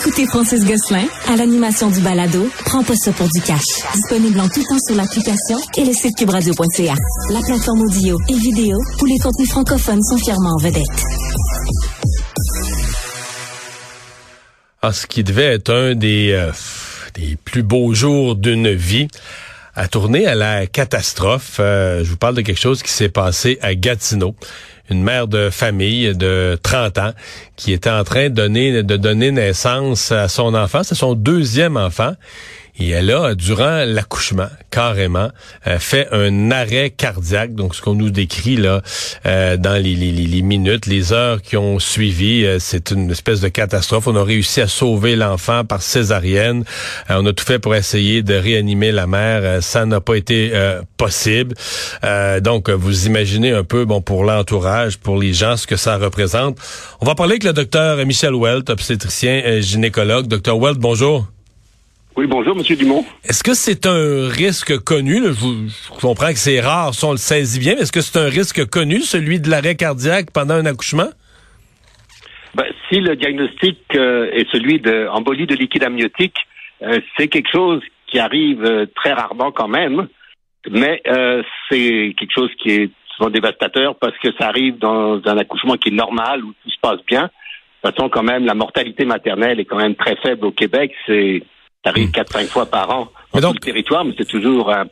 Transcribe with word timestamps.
Écoutez 0.00 0.26
Francis 0.26 0.64
Gosselin 0.64 1.06
à 1.26 1.34
l'animation 1.34 1.90
du 1.90 2.00
balado 2.00 2.48
Prends 2.64 2.84
pas 2.84 2.94
ça 2.94 3.10
pour 3.12 3.26
du 3.28 3.40
cash. 3.40 3.64
Disponible 3.94 4.38
en 4.38 4.48
tout 4.48 4.62
temps 4.62 4.78
sur 4.78 4.94
l'application 4.94 5.58
et 5.76 5.84
le 5.84 5.92
site 5.92 6.16
cubradio.ca. 6.16 6.94
La 7.30 7.40
plateforme 7.40 7.80
audio 7.80 8.16
et 8.28 8.34
vidéo 8.34 8.78
où 9.02 9.06
les 9.06 9.18
contenus 9.18 9.48
francophones 9.48 10.02
sont 10.04 10.18
fièrement 10.18 10.50
en 10.50 10.58
vedette. 10.58 10.84
Ah, 14.82 14.92
ce 14.92 15.08
qui 15.08 15.24
devait 15.24 15.54
être 15.54 15.74
un 15.74 15.94
des, 15.96 16.30
euh, 16.30 16.52
des 17.14 17.36
plus 17.44 17.64
beaux 17.64 17.92
jours 17.92 18.36
d'une 18.36 18.72
vie 18.72 19.08
a 19.74 19.88
tourné 19.88 20.26
à 20.26 20.36
la 20.36 20.68
catastrophe. 20.68 21.56
Euh, 21.58 22.04
je 22.04 22.10
vous 22.10 22.16
parle 22.16 22.36
de 22.36 22.42
quelque 22.42 22.60
chose 22.60 22.84
qui 22.84 22.92
s'est 22.92 23.08
passé 23.08 23.58
à 23.62 23.74
Gatineau. 23.74 24.36
Une 24.90 25.02
mère 25.02 25.28
de 25.28 25.50
famille 25.50 26.14
de 26.16 26.58
30 26.62 26.98
ans 26.98 27.12
qui 27.56 27.72
était 27.72 27.90
en 27.90 28.04
train 28.04 28.24
de 28.24 28.34
donner, 28.34 28.82
de 28.82 28.96
donner 28.96 29.30
naissance 29.30 30.12
à 30.12 30.28
son 30.28 30.54
enfant. 30.54 30.82
C'est 30.82 30.94
son 30.94 31.14
deuxième 31.14 31.76
enfant. 31.76 32.14
Et 32.80 32.90
elle 32.90 33.10
a, 33.10 33.34
durant 33.34 33.84
l'accouchement, 33.84 34.48
carrément, 34.70 35.30
euh, 35.66 35.78
fait 35.80 36.06
un 36.12 36.52
arrêt 36.52 36.90
cardiaque. 36.90 37.54
Donc, 37.54 37.74
ce 37.74 37.82
qu'on 37.82 37.94
nous 37.94 38.10
décrit 38.10 38.56
là 38.56 38.82
euh, 39.26 39.56
dans 39.56 39.82
les, 39.82 39.96
les, 39.96 40.12
les, 40.12 40.42
minutes, 40.42 40.86
les 40.86 41.12
heures 41.12 41.42
qui 41.42 41.56
ont 41.56 41.80
suivi, 41.80 42.44
euh, 42.44 42.58
c'est 42.60 42.92
une 42.92 43.10
espèce 43.10 43.40
de 43.40 43.48
catastrophe. 43.48 44.06
On 44.06 44.14
a 44.14 44.22
réussi 44.22 44.60
à 44.60 44.68
sauver 44.68 45.16
l'enfant 45.16 45.64
par 45.64 45.82
césarienne. 45.82 46.64
on 47.08 47.26
a 47.26 47.32
tout 47.32 47.44
fait 47.44 47.58
pour 47.58 47.74
essayer 47.74 48.22
de 48.22 48.34
réanimer 48.34 48.92
la 48.92 49.08
mère. 49.08 49.62
ça 49.62 49.84
n'a 49.84 50.00
pas 50.00 50.14
été 50.14 50.52
possible. 50.96 51.54
donc, 52.40 52.70
vous 52.70 53.06
imaginez 53.06 53.52
un 53.52 53.64
peu, 53.64 53.84
bon, 53.84 54.00
pour 54.00 54.24
l'entourage, 54.24 54.98
pour 54.98 55.18
les 55.18 55.32
gens, 55.32 55.56
ce 55.56 55.66
que 55.66 55.76
ça 55.76 55.96
représente. 55.96 56.58
On 57.00 57.06
va 57.06 57.14
parler 57.14 57.32
avec 57.32 57.44
le 57.44 57.52
docteur 57.52 58.04
Michel 58.06 58.34
Welt, 58.34 58.70
obstétricien 58.70 59.60
gynécologue. 59.60 60.26
Docteur 60.26 60.58
Welt, 60.58 60.78
bonjour. 60.78 61.26
Oui, 62.18 62.26
bonjour, 62.26 62.56
Monsieur 62.56 62.74
Dumont. 62.74 63.04
Est-ce 63.22 63.44
que 63.44 63.54
c'est 63.54 63.86
un 63.86 64.28
risque 64.28 64.76
connu? 64.82 65.22
Je, 65.22 66.00
comprends 66.00 66.30
que 66.30 66.38
c'est 66.38 66.58
rare 66.58 66.92
si 66.92 67.04
on 67.04 67.12
le 67.12 67.16
saisit 67.16 67.60
bien, 67.60 67.76
mais 67.76 67.82
est-ce 67.82 67.92
que 67.92 68.00
c'est 68.00 68.18
un 68.18 68.28
risque 68.28 68.68
connu, 68.68 69.02
celui 69.02 69.38
de 69.38 69.48
l'arrêt 69.48 69.76
cardiaque 69.76 70.32
pendant 70.34 70.54
un 70.54 70.66
accouchement? 70.66 71.10
Ben, 72.56 72.64
si 72.88 72.98
le 72.98 73.14
diagnostic 73.14 73.78
euh, 73.94 74.32
est 74.32 74.50
celui 74.50 74.80
d'embolie 74.80 75.46
de, 75.46 75.54
de 75.54 75.60
liquide 75.60 75.84
amniotique, 75.84 76.34
euh, 76.82 76.98
c'est 77.16 77.28
quelque 77.28 77.52
chose 77.52 77.82
qui 78.08 78.18
arrive 78.18 78.64
euh, 78.64 78.86
très 78.96 79.12
rarement 79.12 79.52
quand 79.52 79.68
même, 79.68 80.08
mais 80.68 81.00
c'est 81.70 82.16
quelque 82.18 82.34
chose 82.34 82.50
qui 82.60 82.70
est 82.70 82.90
souvent 83.16 83.30
dévastateur 83.30 83.94
parce 83.94 84.18
que 84.18 84.30
ça 84.40 84.48
arrive 84.48 84.76
dans 84.78 85.20
un 85.24 85.38
accouchement 85.38 85.76
qui 85.76 85.90
est 85.90 85.92
normal, 85.92 86.42
où 86.42 86.52
tout 86.64 86.70
se 86.70 86.80
passe 86.82 86.98
bien. 87.06 87.30
De 87.84 87.90
toute 87.90 87.96
façon, 87.96 88.08
quand 88.08 88.24
même, 88.24 88.44
la 88.44 88.54
mortalité 88.54 89.04
maternelle 89.04 89.60
est 89.60 89.66
quand 89.66 89.78
même 89.78 89.94
très 89.94 90.16
faible 90.16 90.46
au 90.46 90.50
Québec. 90.50 90.92
C'est 91.06 91.44
arrive 91.84 92.10
4-5 92.10 92.44
hmm. 92.44 92.46
fois 92.46 92.66
par 92.66 92.90
an 92.90 93.08
dans 93.34 93.48
tout 93.48 93.54
le 93.54 93.60
territoire, 93.60 94.04
mais 94.04 94.14
c'est 94.16 94.28
toujours 94.28 94.72
un 94.72 94.86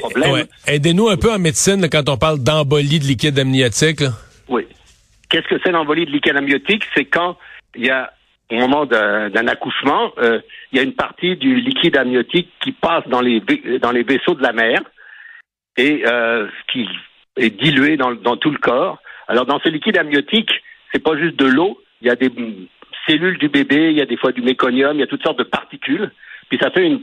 problème. 0.00 0.46
Aidez-nous 0.66 1.08
un 1.08 1.16
peu 1.16 1.32
en 1.32 1.38
médecine 1.38 1.88
quand 1.90 2.08
on 2.08 2.16
parle 2.16 2.38
d'embolie 2.38 2.98
de 2.98 3.04
liquide 3.04 3.38
amniotique. 3.38 4.02
Oui. 4.48 4.66
Qu'est-ce 5.28 5.48
que 5.48 5.60
c'est 5.64 5.72
l'embolie 5.72 6.06
de 6.06 6.10
liquide 6.10 6.36
amniotique? 6.36 6.84
C'est 6.94 7.04
quand 7.04 7.36
il 7.74 7.86
y 7.86 7.90
a, 7.90 8.12
au 8.50 8.56
moment 8.56 8.86
d'un 8.86 9.46
accouchement, 9.46 10.12
euh, 10.18 10.40
il 10.70 10.76
y 10.76 10.80
a 10.80 10.84
une 10.84 10.94
partie 10.94 11.36
du 11.36 11.60
liquide 11.60 11.96
amniotique 11.96 12.50
qui 12.62 12.72
passe 12.72 13.06
dans 13.08 13.20
les, 13.20 13.40
dans 13.80 13.92
les 13.92 14.02
vaisseaux 14.02 14.34
de 14.34 14.42
la 14.42 14.52
mère 14.52 14.82
et 15.76 16.02
euh, 16.06 16.48
qui 16.70 16.86
est 17.36 17.50
dilué 17.50 17.96
dans, 17.96 18.12
dans 18.12 18.36
tout 18.36 18.50
le 18.50 18.58
corps. 18.58 18.98
Alors, 19.28 19.46
dans 19.46 19.58
ce 19.60 19.68
liquide 19.68 19.96
amniotique, 19.96 20.50
c'est 20.92 21.02
pas 21.02 21.16
juste 21.16 21.36
de 21.36 21.46
l'eau, 21.46 21.80
il 22.02 22.08
y 22.08 22.10
a 22.10 22.16
des 22.16 22.30
cellules 23.06 23.38
du 23.38 23.48
bébé, 23.48 23.90
il 23.90 23.98
y 23.98 24.02
a 24.02 24.06
des 24.06 24.16
fois 24.16 24.32
du 24.32 24.42
méconium, 24.42 24.96
il 24.96 25.00
y 25.00 25.02
a 25.02 25.06
toutes 25.06 25.22
sortes 25.22 25.38
de 25.38 25.44
particules. 25.44 26.10
Puis 26.48 26.58
ça 26.60 26.70
fait 26.70 26.86
une, 26.86 27.02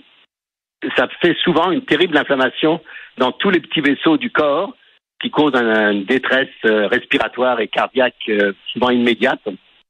ça 0.95 1.07
fait 1.21 1.35
souvent 1.43 1.71
une 1.71 1.83
terrible 1.83 2.17
inflammation 2.17 2.81
dans 3.17 3.31
tous 3.31 3.49
les 3.49 3.59
petits 3.59 3.81
vaisseaux 3.81 4.17
du 4.17 4.31
corps 4.31 4.73
qui 5.21 5.29
cause 5.29 5.53
une 5.53 6.05
détresse 6.05 6.47
euh, 6.65 6.87
respiratoire 6.87 7.59
et 7.59 7.67
cardiaque 7.67 8.15
euh, 8.29 8.53
souvent 8.71 8.89
immédiate. 8.89 9.41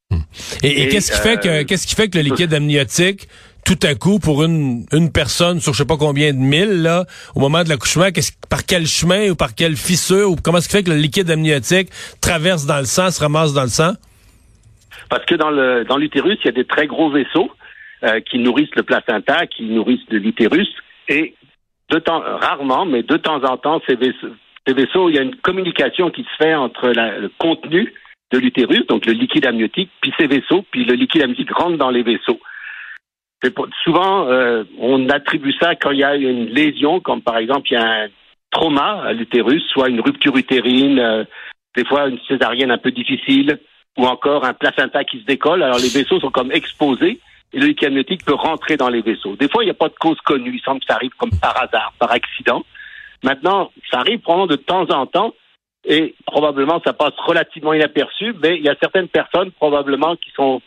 Hmm. 0.10 0.22
Et, 0.64 0.88
qu'est-ce 0.88 1.12
qui 1.12 1.20
fait 1.20 1.40
que 1.40 1.48
euh, 1.48 1.64
qu'est-ce 1.66 1.86
qui 1.86 1.94
fait 1.94 2.10
que 2.10 2.18
le 2.18 2.24
liquide 2.24 2.54
amniotique 2.54 3.28
tout 3.64 3.78
à 3.84 3.94
coup 3.94 4.18
pour 4.18 4.44
une, 4.44 4.86
une 4.92 5.12
personne 5.12 5.60
sur 5.60 5.74
je 5.74 5.80
sais 5.80 5.86
pas 5.86 5.98
combien 5.98 6.34
de 6.34 6.40
mille 6.40 6.82
là 6.82 7.06
au 7.36 7.40
moment 7.40 7.64
de 7.64 7.70
l'accouchement 7.70 8.08
par 8.50 8.66
quel 8.66 8.88
chemin 8.88 9.30
ou 9.30 9.36
par 9.36 9.54
quelle 9.54 9.76
fissure 9.76 10.32
ou 10.32 10.36
comment 10.36 10.58
est-ce 10.58 10.68
qui 10.68 10.78
fait 10.78 10.84
que 10.84 10.90
le 10.90 10.98
liquide 10.98 11.30
amniotique 11.30 11.90
traverse 12.22 12.66
dans 12.66 12.80
le 12.80 12.86
sang 12.86 13.12
se 13.12 13.20
ramasse 13.20 13.54
dans 13.54 13.64
le 13.64 13.70
sang? 13.70 13.94
Parce 15.10 15.26
que 15.26 15.36
dans 15.36 15.50
le 15.50 15.84
dans 15.86 15.98
l'utérus, 15.98 16.38
il 16.44 16.46
y 16.46 16.50
a 16.50 16.54
des 16.54 16.66
très 16.66 16.88
gros 16.88 17.10
vaisseaux 17.10 17.52
euh, 18.04 18.20
qui 18.22 18.40
nourrissent 18.40 18.76
le 18.76 18.84
placenta, 18.84 19.48
qui 19.48 19.64
nourrissent 19.64 20.10
l'utérus, 20.10 20.70
et 21.08 21.36
de 21.90 22.00
temps 22.00 22.22
rarement, 22.22 22.86
mais 22.86 23.04
de 23.04 23.18
temps 23.18 23.44
en 23.44 23.58
temps, 23.58 23.82
ces 23.88 23.96
vaisseaux, 23.96 25.10
il 25.10 25.16
y 25.16 25.20
a 25.20 25.24
une 25.24 25.36
communication 25.36 26.12
qui 26.12 26.24
se 26.24 26.44
fait 26.44 26.54
entre 26.54 26.90
le 26.90 27.32
contenu 27.40 27.94
de 28.32 28.38
l'utérus, 28.38 28.86
donc 28.88 29.06
le 29.06 29.14
liquide 29.14 29.48
amniotique, 29.48 29.90
puis 30.02 30.14
ces 30.20 30.28
vaisseaux, 30.28 30.64
puis 30.72 30.86
le 30.86 30.94
liquide 30.94 31.24
amniotique 31.24 31.52
rentre 31.52 31.78
dans 31.78 31.90
les 31.90 32.04
vaisseaux. 32.04 32.40
souvent, 33.84 34.28
euh, 34.28 34.64
on 34.78 35.10
attribue 35.10 35.54
ça 35.60 35.76
quand 35.76 35.92
il 35.92 36.00
y 36.00 36.04
a 36.04 36.16
une 36.16 36.46
lésion, 36.46 37.00
comme 37.00 37.22
par 37.22 37.38
exemple 37.38 37.68
il 37.72 37.74
y 37.74 37.78
a 37.78 38.04
un 38.04 38.08
trauma 38.52 39.02
à 39.04 39.14
l'utérus, 39.14 39.64
soit 39.74 39.90
une 39.90 40.02
rupture 40.02 40.36
utérine, 40.38 41.00
euh, 41.00 41.24
des 41.76 41.86
fois 41.86 42.08
une 42.08 42.20
césarienne 42.28 42.72
un 42.72 42.78
peu 42.78 42.92
difficile, 42.92 43.60
ou 44.00 44.06
encore 44.08 44.46
un 44.46 44.54
placenta 44.54 45.04
qui 45.04 45.20
se 45.20 45.26
décolle. 45.26 45.62
Alors 45.62 45.78
les 45.78 45.90
vaisseaux 45.90 46.20
sont 46.22 46.32
comme 46.32 46.52
exposés 46.52 47.20
et 47.52 47.60
le 47.60 47.68
liquide 47.68 47.90
amniotique 47.90 48.24
peut 48.24 48.34
rentrer 48.34 48.78
dans 48.78 48.90
les 48.90 49.02
vaisseaux. 49.02 49.36
Des 49.36 49.50
fois, 49.50 49.64
il 49.64 49.68
n'y 49.68 49.72
a 49.72 49.76
pas 49.76 49.90
de 49.90 49.96
cause 50.00 50.18
connue. 50.22 50.56
Il 50.56 50.62
semble 50.62 50.80
que 50.80 50.86
ça 50.88 50.96
arrive 50.96 51.12
comme 51.18 51.32
par 51.32 51.62
hasard, 51.62 51.94
par 52.00 52.12
accident. 52.12 52.64
Maintenant, 53.24 53.72
ça 53.92 54.00
arrive 54.00 54.20
probablement 54.20 54.48
de 54.48 54.56
temps 54.56 54.90
en 54.92 55.06
temps 55.06 55.34
et 55.84 56.16
probablement 56.26 56.82
ça 56.86 56.94
passe 56.94 57.14
relativement 57.26 57.74
inaperçu, 57.74 58.34
mais 58.42 58.58
il 58.58 58.64
y 58.64 58.70
a 58.70 58.76
certaines 58.82 59.10
personnes 59.10 59.52
probablement 59.52 60.16
qui 60.16 60.32
sont 60.32 60.62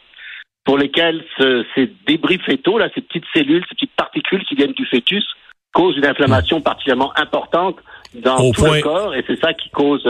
pour 0.65 0.79
lesquelles 0.79 1.25
ces 1.39 1.91
débris 2.07 2.39
fétaux, 2.39 2.79
là, 2.79 2.89
ces 2.95 3.01
petites 3.01 3.25
cellules, 3.35 3.65
ces 3.69 3.75
petites 3.75 3.97
particules 3.97 4.45
qui 4.45 4.55
viennent 4.55 4.73
du 4.73 4.87
fœtus, 4.87 5.27
causent 5.73 5.97
une 5.97 6.07
inflammation 6.07 6.61
particulièrement 6.61 7.13
importante 7.17 7.77
dans 8.15 8.51
tout 8.53 8.65
le 8.65 8.81
corps 8.83 9.15
et 9.15 9.25
c'est 9.27 9.41
ça 9.41 9.55
qui 9.55 9.71
cause 9.71 10.05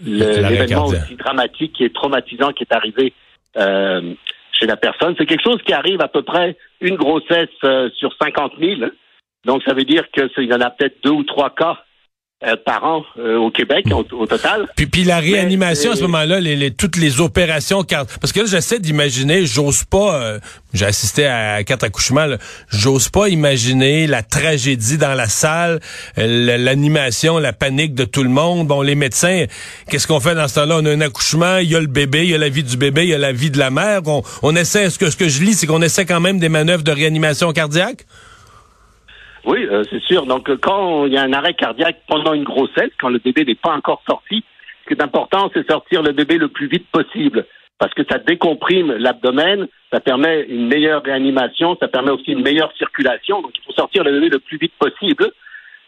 l'événement 0.00 0.86
aussi 0.86 1.14
dramatique 1.16 1.80
et 1.80 1.90
traumatisant 1.90 2.52
qui 2.52 2.64
est 2.64 2.74
arrivé 2.74 3.12
euh, 3.56 4.14
chez 4.52 4.66
la 4.66 4.76
personne. 4.76 5.14
C'est 5.18 5.26
quelque 5.26 5.42
chose 5.42 5.62
qui 5.64 5.72
arrive 5.72 6.00
à 6.00 6.08
peu 6.08 6.22
près 6.22 6.56
une 6.80 6.96
grossesse 6.96 7.48
euh, 7.64 7.90
sur 7.96 8.12
50 8.20 8.52
000. 8.60 8.80
Donc 9.44 9.62
ça 9.64 9.74
veut 9.74 9.84
dire 9.84 10.04
qu'il 10.10 10.44
y 10.44 10.54
en 10.54 10.60
a 10.60 10.70
peut-être 10.70 11.02
deux 11.02 11.10
ou 11.10 11.24
trois 11.24 11.50
cas 11.50 11.78
euh, 12.42 12.56
par 12.64 12.84
an 12.84 13.04
euh, 13.18 13.36
au 13.36 13.50
Québec 13.50 13.84
au, 13.92 14.26
total. 14.26 14.66
Puis, 14.74 14.86
puis 14.86 15.04
la 15.04 15.18
réanimation 15.18 15.92
à 15.92 15.96
ce 15.96 16.00
moment-là, 16.00 16.40
les, 16.40 16.56
les, 16.56 16.70
toutes 16.70 16.96
les 16.96 17.20
opérations, 17.20 17.84
parce 17.84 18.32
que 18.32 18.40
là 18.40 18.46
j'essaie 18.46 18.78
d'imaginer, 18.78 19.44
j'ose 19.44 19.84
pas, 19.84 20.14
euh, 20.14 20.38
j'ai 20.72 20.86
assisté 20.86 21.26
à 21.26 21.62
quatre 21.64 21.84
accouchements, 21.84 22.26
j'ose 22.70 23.10
pas 23.10 23.28
imaginer 23.28 24.06
la 24.06 24.22
tragédie 24.22 24.96
dans 24.96 25.12
la 25.12 25.26
salle, 25.26 25.80
l'animation, 26.16 27.36
la 27.36 27.52
panique 27.52 27.94
de 27.94 28.06
tout 28.06 28.22
le 28.22 28.30
monde. 28.30 28.66
Bon, 28.66 28.80
les 28.80 28.94
médecins, 28.94 29.44
qu'est-ce 29.90 30.06
qu'on 30.06 30.20
fait 30.20 30.34
dans 30.34 30.48
ce 30.48 30.54
temps-là? 30.54 30.78
On 30.80 30.86
a 30.86 30.90
un 30.92 31.00
accouchement, 31.02 31.58
il 31.58 31.70
y 31.70 31.76
a 31.76 31.80
le 31.80 31.88
bébé, 31.88 32.22
il 32.22 32.30
y 32.30 32.34
a 32.34 32.38
la 32.38 32.48
vie 32.48 32.64
du 32.64 32.78
bébé, 32.78 33.02
il 33.02 33.10
y 33.10 33.14
a 33.14 33.18
la 33.18 33.32
vie 33.32 33.50
de 33.50 33.58
la 33.58 33.68
mère. 33.68 34.00
On, 34.06 34.22
on 34.42 34.56
essaie, 34.56 34.88
ce 34.88 34.98
que 34.98 35.10
ce 35.10 35.16
que 35.18 35.28
je 35.28 35.42
lis, 35.42 35.52
c'est 35.52 35.66
qu'on 35.66 35.82
essaie 35.82 36.06
quand 36.06 36.20
même 36.20 36.38
des 36.38 36.48
manœuvres 36.48 36.84
de 36.84 36.92
réanimation 36.92 37.52
cardiaque? 37.52 38.06
Oui, 39.44 39.66
euh, 39.70 39.84
c'est 39.90 40.02
sûr. 40.02 40.26
Donc, 40.26 40.48
euh, 40.50 40.56
quand 40.60 41.06
il 41.06 41.12
y 41.12 41.18
a 41.18 41.22
un 41.22 41.32
arrêt 41.32 41.54
cardiaque 41.54 42.02
pendant 42.06 42.34
une 42.34 42.44
grossesse, 42.44 42.90
quand 43.00 43.08
le 43.08 43.18
bébé 43.18 43.44
n'est 43.44 43.54
pas 43.54 43.74
encore 43.74 44.02
sorti, 44.08 44.44
ce 44.82 44.88
qui 44.88 45.00
est 45.00 45.02
important, 45.02 45.50
c'est 45.54 45.68
sortir 45.70 46.02
le 46.02 46.12
bébé 46.12 46.36
le 46.38 46.48
plus 46.48 46.66
vite 46.66 46.86
possible 46.90 47.46
parce 47.78 47.94
que 47.94 48.02
ça 48.10 48.18
décomprime 48.18 48.92
l'abdomen, 48.92 49.66
ça 49.90 50.00
permet 50.00 50.42
une 50.42 50.68
meilleure 50.68 51.02
réanimation, 51.02 51.76
ça 51.80 51.88
permet 51.88 52.10
aussi 52.10 52.32
une 52.32 52.42
meilleure 52.42 52.72
circulation. 52.76 53.40
Donc, 53.40 53.52
il 53.56 53.64
faut 53.64 53.72
sortir 53.72 54.04
le 54.04 54.12
bébé 54.12 54.28
le 54.28 54.38
plus 54.38 54.58
vite 54.58 54.74
possible. 54.78 55.32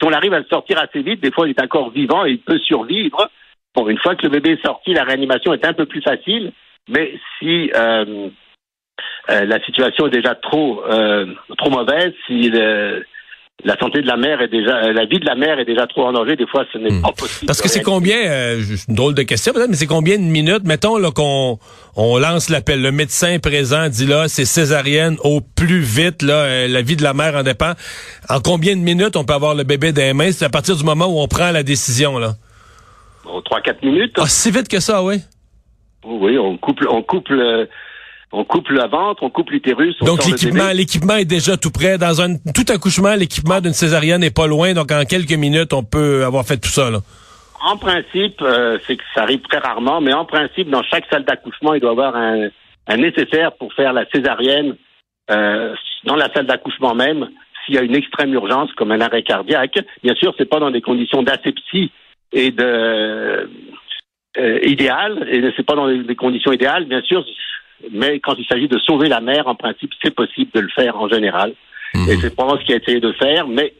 Si 0.00 0.08
on 0.08 0.12
arrive 0.12 0.32
à 0.32 0.38
le 0.38 0.46
sortir 0.46 0.78
assez 0.78 1.02
vite, 1.02 1.22
des 1.22 1.30
fois, 1.30 1.46
il 1.46 1.50
est 1.50 1.62
encore 1.62 1.90
vivant 1.90 2.24
et 2.24 2.30
il 2.30 2.38
peut 2.38 2.58
survivre. 2.60 3.28
Bon, 3.74 3.86
une 3.88 3.98
fois 3.98 4.16
que 4.16 4.22
le 4.22 4.30
bébé 4.30 4.52
est 4.52 4.66
sorti, 4.66 4.94
la 4.94 5.04
réanimation 5.04 5.52
est 5.52 5.66
un 5.66 5.74
peu 5.74 5.84
plus 5.84 6.00
facile. 6.00 6.52
Mais 6.88 7.12
si 7.38 7.70
euh, 7.74 8.28
la 9.28 9.64
situation 9.64 10.06
est 10.06 10.10
déjà 10.10 10.34
trop 10.34 10.82
trop 11.56 11.70
mauvaise, 11.70 12.12
si 12.26 12.50
la 13.64 13.78
santé 13.78 14.02
de 14.02 14.06
la 14.06 14.16
mère 14.16 14.40
est 14.40 14.48
déjà, 14.48 14.84
euh, 14.84 14.92
la 14.92 15.04
vie 15.04 15.20
de 15.20 15.24
la 15.24 15.34
mère 15.34 15.58
est 15.58 15.64
déjà 15.64 15.86
trop 15.86 16.06
en 16.06 16.12
danger. 16.12 16.36
Des 16.36 16.46
fois, 16.46 16.64
ce 16.72 16.78
n'est 16.78 16.90
hmm. 16.90 17.02
pas 17.02 17.12
possible. 17.12 17.46
Parce 17.46 17.62
que 17.62 17.68
c'est 17.68 17.82
combien, 17.82 18.16
euh, 18.16 18.60
une 18.88 18.94
drôle 18.94 19.14
de 19.14 19.22
question 19.22 19.52
peut-être, 19.52 19.68
mais 19.68 19.76
c'est 19.76 19.86
combien 19.86 20.18
de 20.18 20.24
minutes, 20.24 20.64
mettons 20.64 20.98
là 20.98 21.10
qu'on 21.12 21.58
on 21.96 22.18
lance 22.18 22.48
l'appel, 22.48 22.82
le 22.82 22.90
médecin 22.90 23.38
présent 23.38 23.88
dit 23.88 24.06
là, 24.06 24.28
c'est 24.28 24.44
césarienne 24.44 25.16
au 25.22 25.40
plus 25.40 25.80
vite, 25.80 26.22
là, 26.22 26.34
euh, 26.34 26.68
la 26.68 26.82
vie 26.82 26.96
de 26.96 27.02
la 27.02 27.14
mère 27.14 27.36
en 27.36 27.42
dépend. 27.42 27.72
En 28.28 28.40
combien 28.40 28.74
de 28.74 28.80
minutes 28.80 29.16
on 29.16 29.24
peut 29.24 29.34
avoir 29.34 29.54
le 29.54 29.64
bébé 29.64 29.92
dans 29.92 30.02
les 30.02 30.14
mains? 30.14 30.32
C'est 30.32 30.44
à 30.44 30.50
partir 30.50 30.76
du 30.76 30.84
moment 30.84 31.06
où 31.06 31.20
on 31.20 31.28
prend 31.28 31.50
la 31.50 31.62
décision 31.62 32.18
là. 32.18 32.34
Trois 33.44 33.60
quatre 33.60 33.82
minutes. 33.82 34.14
Ah, 34.18 34.26
si 34.26 34.50
vite 34.50 34.68
que 34.68 34.80
ça, 34.80 35.02
oui. 35.02 35.16
Oui, 36.04 36.36
on 36.36 36.56
couple, 36.58 36.88
on 36.88 37.02
couple 37.02 37.68
on 38.32 38.44
coupe 38.44 38.68
le 38.70 38.88
ventre, 38.88 39.22
on 39.22 39.30
coupe 39.30 39.50
l'utérus. 39.50 39.96
Donc 40.00 40.24
l'équipement, 40.24 40.70
l'équipement 40.72 41.16
est 41.16 41.26
déjà 41.26 41.56
tout 41.56 41.70
prêt. 41.70 41.98
Dans 41.98 42.20
un 42.22 42.36
tout 42.54 42.64
accouchement, 42.68 43.14
l'équipement 43.14 43.60
d'une 43.60 43.74
césarienne 43.74 44.22
n'est 44.22 44.30
pas 44.30 44.46
loin. 44.46 44.72
Donc 44.72 44.90
en 44.90 45.04
quelques 45.04 45.32
minutes, 45.32 45.72
on 45.72 45.84
peut 45.84 46.24
avoir 46.24 46.44
fait 46.44 46.56
tout 46.56 46.70
ça. 46.70 46.90
Là. 46.90 46.98
En 47.64 47.76
principe, 47.76 48.40
euh, 48.42 48.78
c'est 48.86 48.96
que 48.96 49.02
ça 49.14 49.22
arrive 49.22 49.40
très 49.42 49.58
rarement, 49.58 50.00
mais 50.00 50.12
en 50.12 50.24
principe, 50.24 50.68
dans 50.68 50.82
chaque 50.82 51.04
salle 51.10 51.24
d'accouchement, 51.24 51.74
il 51.74 51.80
doit 51.80 51.90
y 51.90 51.92
avoir 51.92 52.16
un, 52.16 52.48
un 52.88 52.96
nécessaire 52.96 53.52
pour 53.52 53.72
faire 53.74 53.92
la 53.92 54.04
césarienne 54.12 54.76
euh, 55.30 55.74
dans 56.04 56.16
la 56.16 56.32
salle 56.32 56.46
d'accouchement 56.46 56.94
même. 56.94 57.28
S'il 57.64 57.76
y 57.76 57.78
a 57.78 57.82
une 57.82 57.94
extrême 57.94 58.34
urgence, 58.34 58.72
comme 58.72 58.90
un 58.90 59.00
arrêt 59.00 59.22
cardiaque, 59.22 59.78
bien 60.02 60.14
sûr, 60.16 60.34
c'est 60.36 60.48
pas 60.48 60.58
dans 60.58 60.72
des 60.72 60.80
conditions 60.80 61.22
d'asepsie 61.22 61.92
et 62.32 62.50
de 62.50 63.48
euh, 64.38 64.58
idéales, 64.64 65.28
et 65.30 65.52
c'est 65.56 65.64
pas 65.64 65.76
dans 65.76 65.86
des 65.86 66.16
conditions 66.16 66.50
idéales, 66.50 66.86
bien 66.86 67.02
sûr, 67.02 67.24
mais 67.90 68.20
quand 68.20 68.34
il 68.38 68.46
s'agit 68.46 68.68
de 68.68 68.78
sauver 68.78 69.08
la 69.08 69.20
mère, 69.20 69.48
en 69.48 69.54
principe, 69.54 69.92
c'est 70.02 70.14
possible 70.14 70.50
de 70.54 70.60
le 70.60 70.68
faire 70.68 70.96
en 70.96 71.08
général. 71.08 71.54
Mhm. 71.94 72.08
Et 72.08 72.16
c'est 72.16 72.34
probablement 72.34 72.60
ce 72.60 72.66
qu'il 72.66 72.74
a 72.74 72.78
essayé 72.78 73.00
de 73.00 73.12
faire, 73.12 73.46
mais 73.46 73.74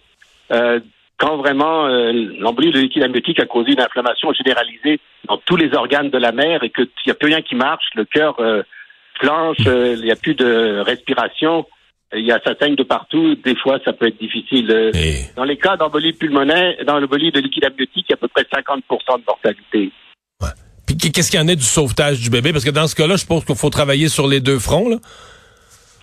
euh, 0.52 0.80
quand 1.22 1.36
vraiment 1.36 1.86
euh, 1.86 2.10
l'embolie 2.40 2.72
de 2.72 2.80
liquide 2.80 3.04
amniotique 3.04 3.38
a 3.38 3.46
causé 3.46 3.72
une 3.72 3.80
inflammation 3.80 4.32
généralisée 4.32 4.98
dans 5.28 5.38
tous 5.38 5.56
les 5.56 5.72
organes 5.74 6.10
de 6.10 6.18
la 6.18 6.32
mère 6.32 6.64
et 6.64 6.70
qu'il 6.70 6.88
n'y 7.06 7.12
a 7.12 7.14
plus 7.14 7.28
rien 7.28 7.42
qui 7.42 7.54
marche, 7.54 7.84
le 7.94 8.04
cœur 8.04 8.34
euh, 8.40 8.62
planche, 9.20 9.64
euh, 9.66 9.94
il 9.96 10.04
n'y 10.04 10.10
a 10.10 10.16
plus 10.16 10.34
de 10.34 10.80
respiration, 10.80 11.64
il 12.12 12.24
y 12.24 12.32
a 12.32 12.40
ça 12.44 12.54
saigne 12.60 12.74
de 12.74 12.82
partout, 12.82 13.36
des 13.36 13.54
fois 13.54 13.78
ça 13.84 13.92
peut 13.92 14.08
être 14.08 14.18
difficile. 14.18 14.66
Dans 15.36 15.44
les 15.44 15.56
cas 15.56 15.76
d'embolie 15.76 16.12
pulmonaire, 16.12 16.74
dans 16.84 16.98
l'embolie 16.98 17.30
de 17.30 17.40
liquide 17.40 17.66
amniotique, 17.66 18.06
il 18.08 18.10
y 18.10 18.14
a 18.14 18.16
à 18.16 18.16
peu 18.16 18.28
près 18.28 18.42
50% 18.42 18.82
de 19.20 19.24
mortalité. 19.24 19.92
Qu'est-ce 21.10 21.30
qu'il 21.30 21.40
y 21.40 21.42
en 21.42 21.48
est 21.48 21.56
du 21.56 21.64
sauvetage 21.64 22.20
du 22.20 22.30
bébé? 22.30 22.52
Parce 22.52 22.64
que 22.64 22.70
dans 22.70 22.86
ce 22.86 22.94
cas-là, 22.94 23.16
je 23.16 23.26
pense 23.26 23.44
qu'il 23.44 23.56
faut 23.56 23.70
travailler 23.70 24.08
sur 24.08 24.28
les 24.28 24.40
deux 24.40 24.58
fronts. 24.58 24.88
Là. 24.88 24.96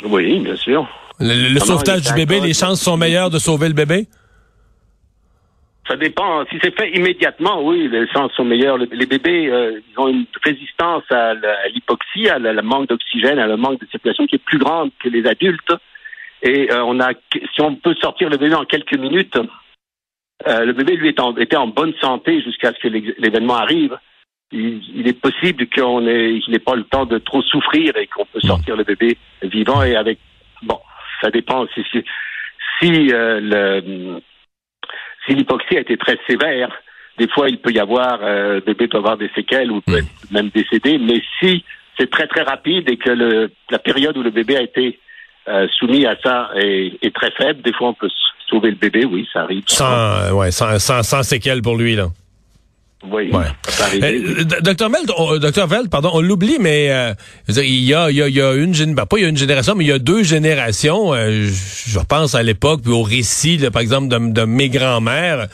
Oui, 0.04 0.40
bien 0.40 0.56
sûr. 0.56 0.88
Le, 1.19 1.60
sauvetage 1.60 2.01
du 2.01 2.13
bébé, 2.13 2.40
les 2.40 2.54
chances 2.54 2.81
sont 2.81 2.98
meilleures 2.98 3.30
de 3.30 3.40
sauver 3.40 3.68
le 3.68 3.74
bébé? 3.74 4.07
Ça 5.88 5.96
dépend. 5.96 6.46
Si 6.46 6.57
c'est 6.62 6.75
fait 6.78 6.92
immédiatement, 6.92 7.63
oui, 7.63 7.88
les 7.90 8.07
chances 8.10 8.31
sont 8.34 8.46
meilleures. 8.46 8.78
Les 8.78 9.06
bébés, 9.06 9.48
euh, 9.48 9.81
ils 9.90 10.00
ont 10.00 10.07
une 10.07 10.25
résistance 10.44 11.04
à 11.10 11.34
l'hypoxie, 11.74 12.30
à 12.30 12.38
le 12.38 12.62
manque 12.62 12.90
d'oxygène, 12.90 13.40
à 13.40 13.48
le 13.48 13.57
manque 13.57 13.81
de 13.81 13.88
circulation 13.88 14.28
qui 14.28 14.36
est 14.36 14.44
plus 14.45 14.60
grande 14.60 14.92
que 15.04 15.10
les 15.10 15.25
adultes. 15.25 15.74
Et 16.44 16.72
euh, 16.72 16.84
on 16.86 17.00
a, 17.00 17.12
si 17.54 17.62
on 17.62 17.75
peut 17.75 17.95
sortir 18.00 18.30
le 18.30 18.38
bébé 18.38 18.56
en 18.56 18.66
quelques 18.66 18.98
minutes, 18.98 19.38
euh, 20.48 20.63
le 20.63 20.74
bébé 20.74 20.95
lui 20.95 21.10
était 21.10 21.57
en 21.57 21.68
bonne 21.68 21.94
santé 22.00 22.42
jusqu'à 22.42 22.72
ce 22.74 22.80
que 22.80 22.88
l'événement 22.88 23.56
arrive 23.56 23.98
il, 24.51 25.07
est 25.07 25.19
possible 25.19 25.68
qu'on 25.68 26.06
ait, 26.07 26.40
n'ait 26.48 26.60
pas 26.60 26.75
le 26.75 26.84
temps 26.84 27.06
de 27.06 27.18
trop 27.19 27.42
souffrir 27.44 27.96
et 27.98 28.07
qu'on 28.07 28.25
peut 28.25 28.42
sortir 28.42 28.75
le 28.75 28.84
bébé 28.84 29.18
vivant 29.44 29.84
et 29.84 29.96
avec 29.96 30.19
bon, 30.63 30.80
ça 31.22 31.30
dépend 31.30 31.68
si 31.74 31.84
si, 31.92 32.04
si 32.80 33.13
euh, 33.13 33.40
le 33.42 34.22
si 35.25 35.36
l'hypoxie 35.36 35.78
a 35.78 35.81
été 35.81 35.98
très 35.98 36.18
sévère, 36.28 36.72
des 37.18 37.28
fois 37.28 37.50
il 37.50 37.60
peut 37.60 37.72
y 37.72 37.80
avoir 37.80 38.19
euh, 38.24 38.56
le 38.56 38.62
bébé 38.62 38.88
peut 38.88 38.98
avoir 38.98 39.18
des 39.18 39.30
séquelles 39.36 39.72
ou 39.72 39.81
peut 39.81 40.00
être 40.00 40.31
même 40.31 40.50
décédé, 40.50 40.98
mais 40.98 41.22
si 41.40 41.63
c'est 42.00 42.10
très 42.10 42.28
très 42.28 42.44
rapide 42.44 42.90
et 42.90 42.98
que 42.98 43.12
le, 43.12 43.52
la 43.69 43.80
période 43.80 44.18
où 44.18 44.24
le 44.24 44.31
bébé 44.31 44.57
a 44.57 44.62
été 44.62 45.00
euh, 45.48 45.68
soumis 45.78 46.06
à 46.06 46.16
ça 46.24 46.50
est, 46.56 46.98
est, 47.04 47.13
très 47.13 47.31
faible, 47.31 47.62
des 47.62 47.74
fois 47.74 47.90
on 47.90 47.94
peut 47.94 48.10
sauver 48.48 48.72
le 48.72 48.78
bébé, 48.78 49.06
oui, 49.06 49.28
ça 49.31 49.42
arrive. 49.42 49.63
Sans, 49.68 50.31
ouais, 50.31 50.50
sans, 50.50 50.80
sans, 50.80 51.04
sans 51.04 51.22
séquelles 51.22 51.62
pour 51.62 51.78
lui 51.78 51.95
là. 51.95 52.07
Oui, 53.01 53.31
ouais. 53.31 53.46
Euh, 54.04 54.44
docteur 54.62 54.90
Veld, 54.90 55.07
docteur 55.40 55.68
Veld, 55.68 55.90
pardon, 55.90 56.10
on 56.12 56.19
l'oublie, 56.19 56.57
mais 56.60 56.90
euh, 56.90 57.13
il 57.48 57.86
y 57.86 57.94
a, 57.94 58.12
il 58.12 58.18
y 58.18 58.22
a, 58.22 58.28
il 58.28 58.36
y 58.36 58.42
a 58.42 58.54
une 58.54 58.74
ben, 58.94 59.06
pas 59.06 59.18
il 59.18 59.24
y 59.24 59.25
a 59.25 59.30
une 59.30 59.38
génération, 59.38 59.74
mais 59.74 59.86
il 59.86 59.88
y 59.88 59.94
a 59.94 60.00
deux 60.00 60.24
générations. 60.24 61.13
Euh, 61.13 61.48
je, 61.48 61.98
repense 61.98 62.36
à 62.36 62.44
l'époque, 62.44 62.81
puis 62.84 62.92
au 62.92 63.01
récit, 63.01 63.57
par 63.72 63.81
exemple, 63.81 64.10
de, 64.10 64.34
de 64.34 64.44
mes 64.44 64.68
grands-mères. 64.68 65.48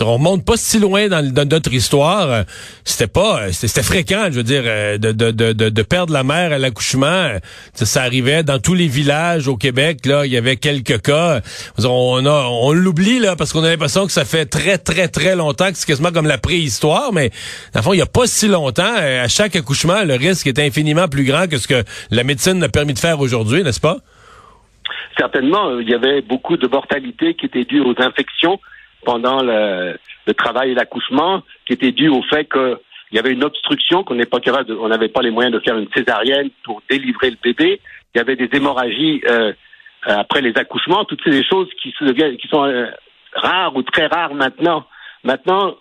On 0.00 0.14
remonte 0.14 0.44
pas 0.44 0.56
si 0.56 0.78
loin 0.78 1.08
dans, 1.08 1.28
dans 1.32 1.48
notre 1.48 1.72
histoire. 1.72 2.44
C'était 2.84 3.08
pas, 3.08 3.52
c'était 3.52 3.82
fréquent, 3.82 4.26
je 4.26 4.36
veux 4.36 4.44
dire, 4.44 4.62
de, 4.62 5.10
de, 5.10 5.32
de, 5.32 5.52
de 5.52 5.82
perdre 5.82 6.12
la 6.12 6.22
mère 6.22 6.52
à 6.52 6.58
l'accouchement. 6.58 7.28
Ça 7.74 8.02
arrivait 8.02 8.44
dans 8.44 8.60
tous 8.60 8.74
les 8.74 8.86
villages 8.86 9.48
au 9.48 9.56
Québec. 9.56 10.06
Là, 10.06 10.26
il 10.26 10.32
y 10.32 10.36
avait 10.36 10.56
quelques 10.56 11.02
cas. 11.02 11.40
On 11.82 12.24
a, 12.24 12.46
on 12.48 12.72
l'oublie 12.72 13.18
là 13.18 13.34
parce 13.34 13.52
qu'on 13.52 13.64
a 13.64 13.68
l'impression 13.68 14.06
que 14.06 14.12
ça 14.12 14.24
fait 14.24 14.46
très, 14.46 14.78
très, 14.78 15.08
très 15.08 15.34
longtemps 15.34 15.72
que 15.72 15.76
c'est 15.76 15.86
quasiment 15.86 16.12
comme 16.12 16.28
la 16.28 16.38
préhistoire 16.38 16.83
mais 17.12 17.30
dans 17.72 17.80
le 17.80 17.82
fond, 17.82 17.92
il 17.92 17.96
n'y 17.96 18.02
a 18.02 18.06
pas 18.06 18.26
si 18.26 18.48
longtemps, 18.48 18.82
euh, 18.82 19.24
à 19.24 19.28
chaque 19.28 19.56
accouchement, 19.56 20.04
le 20.04 20.14
risque 20.14 20.46
est 20.46 20.58
infiniment 20.58 21.08
plus 21.08 21.24
grand 21.24 21.48
que 21.48 21.56
ce 21.56 21.68
que 21.68 21.82
la 22.10 22.24
médecine 22.24 22.62
a 22.62 22.68
permis 22.68 22.94
de 22.94 22.98
faire 22.98 23.20
aujourd'hui, 23.20 23.62
n'est-ce 23.62 23.80
pas? 23.80 23.96
Certainement, 25.16 25.68
euh, 25.68 25.82
il 25.82 25.88
y 25.88 25.94
avait 25.94 26.20
beaucoup 26.22 26.56
de 26.56 26.66
mortalité 26.66 27.34
qui 27.34 27.46
était 27.46 27.64
due 27.64 27.80
aux 27.80 27.94
infections 27.98 28.60
pendant 29.04 29.42
le, 29.42 29.96
travail 30.36 30.70
et 30.70 30.74
l'accouchement, 30.74 31.42
qui 31.66 31.74
était 31.74 31.92
due 31.92 32.08
au 32.08 32.22
fait 32.22 32.50
qu'il 32.50 32.78
y 33.12 33.18
avait 33.18 33.32
une 33.32 33.44
obstruction, 33.44 34.02
qu'on 34.02 34.14
n'est 34.14 34.26
pas 34.26 34.40
capable, 34.40 34.72
on 34.72 34.88
n'avait 34.88 35.08
pas 35.08 35.20
les 35.20 35.30
moyens 35.30 35.54
de 35.54 35.60
faire 35.60 35.76
une 35.76 35.88
césarienne 35.94 36.50
pour 36.64 36.82
délivrer 36.90 37.30
le 37.30 37.36
bébé. 37.42 37.80
Il 38.14 38.18
y 38.18 38.20
avait 38.20 38.36
des 38.36 38.48
hémorragies 38.52 39.22
euh, 39.28 39.52
après 40.06 40.40
les 40.40 40.56
accouchements, 40.56 41.04
toutes 41.04 41.22
ces 41.24 41.44
choses 41.44 41.68
qui, 41.82 41.92
qui 41.92 42.48
sont 42.48 42.86
rares 43.34 43.76
ou 43.76 43.82
très 43.82 44.06
rares 44.06 44.34
maintenant. 44.34 44.86
Maintenant, 45.22 45.76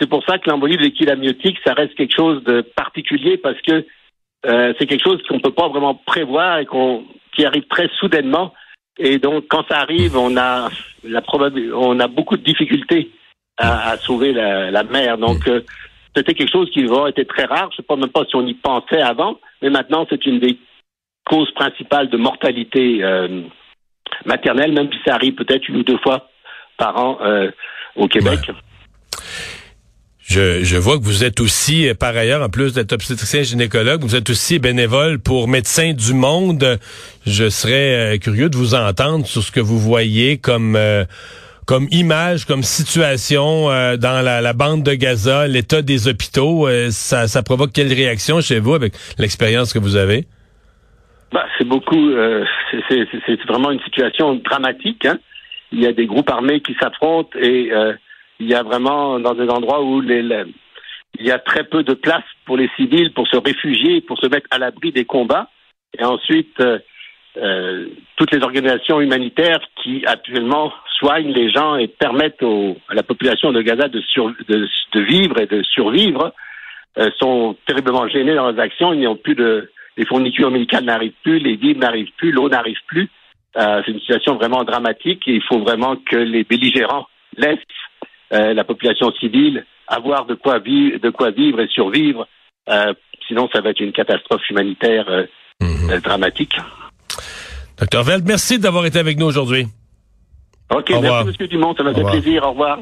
c'est 0.00 0.08
pour 0.08 0.24
ça 0.24 0.38
que 0.38 0.48
l'embolie 0.48 0.78
liquide 0.78 1.10
amniotique, 1.10 1.58
ça 1.64 1.74
reste 1.74 1.94
quelque 1.94 2.16
chose 2.16 2.42
de 2.44 2.62
particulier 2.62 3.36
parce 3.36 3.60
que 3.60 3.84
euh, 4.46 4.72
c'est 4.78 4.86
quelque 4.86 5.04
chose 5.04 5.22
qu'on 5.28 5.36
ne 5.36 5.40
peut 5.40 5.52
pas 5.52 5.68
vraiment 5.68 5.94
prévoir 5.94 6.58
et 6.58 6.66
qu'on 6.66 7.04
qui 7.34 7.44
arrive 7.44 7.66
très 7.68 7.88
soudainement. 7.98 8.54
Et 8.98 9.18
donc, 9.18 9.44
quand 9.48 9.64
ça 9.68 9.78
arrive, 9.78 10.16
on 10.16 10.36
a 10.38 10.70
la 11.04 11.22
on 11.74 12.00
a 12.00 12.08
beaucoup 12.08 12.36
de 12.36 12.42
difficultés 12.42 13.10
à, 13.58 13.98
sauver 13.98 14.32
la, 14.32 14.82
mère. 14.84 15.18
Donc, 15.18 15.46
euh, 15.46 15.60
c'était 16.16 16.32
quelque 16.32 16.50
chose 16.50 16.70
qui 16.70 16.84
va 16.86 17.10
être 17.10 17.22
très 17.28 17.44
rare. 17.44 17.68
Je 17.70 17.74
ne 17.74 17.76
sais 17.76 17.82
pas 17.82 17.96
même 17.96 18.08
pas 18.08 18.24
si 18.24 18.34
on 18.36 18.46
y 18.46 18.54
pensait 18.54 19.02
avant, 19.02 19.38
mais 19.60 19.68
maintenant, 19.68 20.06
c'est 20.08 20.24
une 20.24 20.40
des 20.40 20.58
causes 21.26 21.50
principales 21.52 22.08
de 22.08 22.16
mortalité 22.16 23.04
euh, 23.04 23.42
maternelle, 24.24 24.72
même 24.72 24.90
si 24.90 24.98
ça 25.04 25.14
arrive 25.14 25.34
peut-être 25.34 25.68
une 25.68 25.76
ou 25.76 25.82
deux 25.82 25.98
fois 25.98 26.30
par 26.78 26.96
an 26.96 27.18
au 27.96 28.08
Québec. 28.08 28.50
Je, 30.30 30.62
je, 30.62 30.76
vois 30.76 30.96
que 30.96 31.02
vous 31.02 31.24
êtes 31.24 31.40
aussi, 31.40 31.88
euh, 31.88 31.94
par 31.94 32.16
ailleurs, 32.16 32.40
en 32.40 32.48
plus 32.48 32.72
d'être 32.72 32.92
obstétricien 32.92 33.42
gynécologue, 33.42 34.02
vous 34.02 34.14
êtes 34.14 34.30
aussi 34.30 34.60
bénévole 34.60 35.18
pour 35.18 35.48
Médecins 35.48 35.92
du 35.92 36.14
Monde. 36.14 36.78
Je 37.26 37.48
serais 37.48 38.14
euh, 38.14 38.16
curieux 38.16 38.48
de 38.48 38.56
vous 38.56 38.76
entendre 38.76 39.26
sur 39.26 39.42
ce 39.42 39.50
que 39.50 39.58
vous 39.58 39.80
voyez 39.80 40.38
comme 40.38 40.76
euh, 40.76 41.04
comme 41.66 41.88
image, 41.90 42.44
comme 42.44 42.62
situation 42.62 43.66
dans 43.96 44.24
la, 44.24 44.52
bande 44.52 44.82
de 44.82 44.94
Gaza, 44.94 45.46
l'état 45.46 45.82
des 45.82 46.08
hôpitaux. 46.08 46.68
ça, 46.90 47.28
ça 47.28 47.42
provoque 47.44 47.70
quelle 47.72 47.92
réaction 47.92 48.40
chez 48.40 48.58
vous 48.58 48.74
avec 48.74 48.94
l'expérience 49.18 49.72
que 49.72 49.78
vous 49.78 49.94
avez? 49.94 50.26
Bah, 51.32 51.46
c'est 51.56 51.66
beaucoup. 51.66 52.10
c'est 52.88 53.44
vraiment 53.46 53.70
une 53.70 53.78
situation 53.82 54.34
dramatique. 54.34 55.06
Hein. 55.06 55.18
Il 55.70 55.80
y 55.80 55.86
a 55.86 55.92
des 55.92 56.06
groupes 56.06 56.28
armés 56.28 56.60
qui 56.60 56.74
s'affrontent 56.80 57.38
et 57.38 57.70
il 58.40 58.48
y 58.48 58.54
a 58.54 58.62
vraiment 58.62 59.20
dans 59.20 59.34
des 59.34 59.48
endroits 59.48 59.82
où 59.82 60.02
il 60.02 61.26
y 61.26 61.30
a 61.30 61.38
très 61.38 61.64
peu 61.64 61.82
de 61.82 61.94
place 61.94 62.24
pour 62.46 62.56
les 62.56 62.70
civils 62.76 63.12
pour 63.12 63.28
se 63.28 63.36
réfugier, 63.36 64.00
pour 64.00 64.18
se 64.18 64.26
mettre 64.26 64.48
à 64.50 64.58
l'abri 64.58 64.92
des 64.92 65.04
combats. 65.04 65.48
Et 65.98 66.04
ensuite, 66.04 66.58
euh, 66.60 66.78
euh, 67.36 67.88
toutes 68.16 68.32
les 68.32 68.42
organisations 68.42 69.00
humanitaires 69.00 69.60
qui 69.82 70.04
actuellement 70.06 70.72
soignent 70.98 71.32
les 71.32 71.50
gens 71.50 71.76
et 71.76 71.88
permettent 71.88 72.42
à 72.88 72.94
la 72.94 73.02
population 73.02 73.52
de 73.52 73.60
Gaza 73.62 73.88
de, 73.88 75.00
vivre 75.00 75.38
et 75.40 75.46
de 75.46 75.62
survivre 75.62 76.32
euh, 76.98 77.10
sont 77.18 77.56
terriblement 77.66 78.08
gênés 78.08 78.34
dans 78.34 78.50
leurs 78.50 78.60
actions. 78.60 78.92
Ils 78.92 79.02
n'ont 79.02 79.16
plus 79.16 79.34
de, 79.34 79.70
les 79.96 80.06
fournitures 80.06 80.50
médicales 80.50 80.84
n'arrivent 80.84 81.12
plus, 81.22 81.38
les 81.38 81.56
vivres 81.56 81.80
n'arrivent 81.80 82.12
plus, 82.16 82.32
l'eau 82.32 82.48
n'arrive 82.48 82.80
plus. 82.86 83.08
c'est 83.54 83.88
une 83.88 84.00
situation 84.00 84.36
vraiment 84.36 84.64
dramatique 84.64 85.26
et 85.26 85.34
il 85.34 85.42
faut 85.42 85.58
vraiment 85.58 85.96
que 85.96 86.16
les 86.16 86.44
belligérants 86.44 87.06
laissent 87.36 87.58
euh, 88.32 88.54
la 88.54 88.64
population 88.64 89.12
civile 89.12 89.64
avoir 89.90 90.24
de 90.24 90.34
quoi, 90.34 90.58
vivre, 90.58 90.98
de 91.00 91.10
quoi 91.10 91.30
vivre 91.30 91.60
et 91.60 91.68
survivre. 91.68 92.26
Euh, 92.68 92.94
sinon, 93.26 93.48
ça 93.52 93.60
va 93.60 93.70
être 93.70 93.80
une 93.80 93.92
catastrophe 93.92 94.48
humanitaire 94.48 95.06
euh, 95.08 95.26
mhm. 95.60 96.00
dramatique. 96.00 96.56
Docteur 97.78 98.04
Veld, 98.04 98.24
merci 98.26 98.58
d'avoir 98.58 98.86
été 98.86 98.98
avec 98.98 99.18
nous 99.18 99.26
aujourd'hui. 99.26 99.66
OK, 100.72 100.90
merci, 101.02 101.36
M. 101.40 101.46
Dumont. 101.48 101.74
Ça 101.74 101.82
m'a 101.82 101.92
fait 101.92 102.04
plaisir. 102.04 102.44
Au 102.46 102.50
revoir. 102.50 102.78